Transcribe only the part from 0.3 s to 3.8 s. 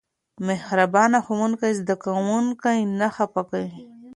مهربان ښوونکی زده کوونکي نه خفه کوي.